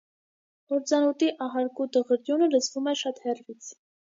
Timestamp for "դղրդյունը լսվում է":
1.99-2.99